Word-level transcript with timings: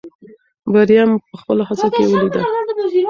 بریا 0.71 1.03
مې 1.09 1.17
په 1.31 1.35
خپلو 1.41 1.63
هڅو 1.69 1.87
کې 1.95 2.03
ولیده. 2.09 2.41